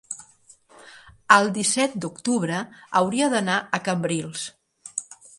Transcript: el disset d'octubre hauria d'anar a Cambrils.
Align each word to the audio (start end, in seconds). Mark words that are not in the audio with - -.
el 1.35 1.49
disset 1.57 1.97
d'octubre 2.05 2.61
hauria 3.01 3.27
d'anar 3.33 3.57
a 3.79 3.81
Cambrils. 3.89 4.47